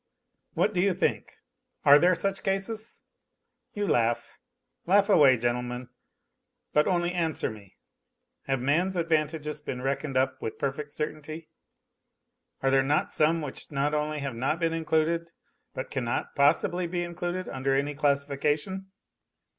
What 0.55 0.73
do 0.73 0.81
you 0.81 0.95
think 0.95 1.31
are 1.85 1.99
there 1.99 2.15
such 2.15 2.41
cases? 2.41 3.03
You 3.75 3.87
laugh; 3.87 4.33
laugh 4.87 5.09
away, 5.09 5.37
gen 5.37 5.53
tlemen, 5.53 5.89
but 6.73 6.87
only 6.87 7.13
answer 7.13 7.51
me: 7.51 7.75
have 8.47 8.61
man's 8.63 8.95
advantages 8.95 9.61
been 9.61 9.79
reckoned 9.83 10.17
up 10.17 10.41
with 10.41 10.57
perfect 10.57 10.91
certainty? 10.93 11.49
Are 12.63 12.71
there 12.71 12.81
not 12.81 13.11
some 13.13 13.41
which 13.43 13.71
not 13.71 13.93
only 13.93 14.17
have 14.21 14.33
not 14.33 14.59
been 14.59 14.73
included 14.73 15.29
but 15.75 15.91
cannot 15.91 16.33
possibly 16.35 16.87
be 16.87 17.03
included 17.03 17.47
under 17.47 17.75
any 17.75 17.93
classification 17.93 18.87